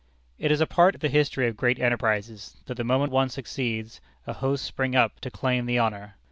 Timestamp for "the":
1.01-1.09, 2.73-2.83, 5.67-5.77